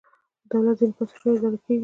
[0.51, 1.79] دولت ځینې بنسټونه اداره کېږي.